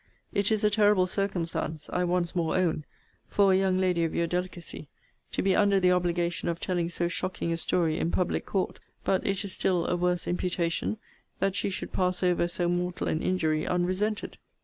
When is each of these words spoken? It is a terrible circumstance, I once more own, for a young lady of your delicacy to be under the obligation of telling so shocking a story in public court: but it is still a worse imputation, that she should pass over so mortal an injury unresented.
It 0.33 0.51
is 0.51 0.63
a 0.63 0.71
terrible 0.71 1.05
circumstance, 1.05 1.87
I 1.93 2.05
once 2.05 2.35
more 2.35 2.57
own, 2.57 2.85
for 3.27 3.53
a 3.53 3.57
young 3.57 3.77
lady 3.77 4.03
of 4.03 4.15
your 4.15 4.25
delicacy 4.25 4.89
to 5.31 5.43
be 5.43 5.55
under 5.55 5.79
the 5.79 5.91
obligation 5.91 6.49
of 6.49 6.59
telling 6.59 6.89
so 6.89 7.07
shocking 7.07 7.53
a 7.53 7.57
story 7.57 7.99
in 7.99 8.09
public 8.09 8.47
court: 8.47 8.79
but 9.03 9.23
it 9.27 9.45
is 9.45 9.51
still 9.53 9.85
a 9.85 9.95
worse 9.95 10.25
imputation, 10.27 10.97
that 11.37 11.53
she 11.53 11.69
should 11.69 11.93
pass 11.93 12.23
over 12.23 12.47
so 12.47 12.67
mortal 12.67 13.07
an 13.07 13.21
injury 13.21 13.63
unresented. 13.65 14.39